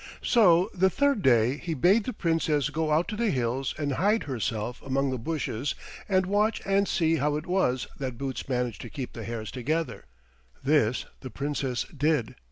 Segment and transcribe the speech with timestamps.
[0.23, 4.23] So the third day he bade the Princess go out to the hills and hide
[4.23, 5.75] herself among the bushes
[6.09, 10.05] and watch and see how it was that Boots managed to keep the hares together.
[10.63, 12.35] This the Princess did.